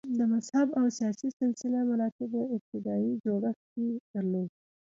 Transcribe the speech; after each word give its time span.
د 0.17 0.19
مذهب 0.33 0.67
او 0.79 0.85
سیاسي 0.97 1.27
سلسه 1.37 1.67
مراتبو 1.89 2.41
ابتدايي 2.55 3.13
جوړښت 3.25 3.67
یې 3.81 3.91
درلود 4.11 4.49